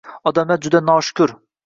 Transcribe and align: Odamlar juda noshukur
Odamlar 0.29 0.63
juda 0.67 0.81
noshukur 0.87 1.35